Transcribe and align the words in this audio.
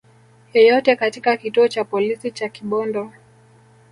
yoyote 0.53 0.95
katika 0.95 1.37
kituo 1.37 1.67
cha 1.67 1.83
polisi 1.83 2.31
cha 2.31 2.49
Kibondo 2.49 3.11